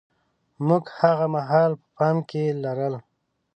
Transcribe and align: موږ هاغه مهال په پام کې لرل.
موږ 0.67 0.83
هاغه 0.97 1.27
مهال 1.35 1.71
په 1.81 1.85
پام 1.97 2.17
کې 2.29 2.43
لرل. 2.63 2.95